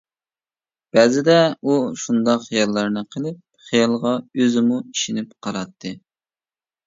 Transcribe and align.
بەزىدە 0.97 1.33
ئۇ 1.65 1.73
شۇنداق 2.03 2.39
خىياللارنى 2.47 3.03
قىلىپ 3.15 3.67
خىيالىغا 3.67 4.13
ئۆزىمۇ 4.41 4.79
ئىشىنىپ 4.87 5.37
قالاتتى. 5.49 5.93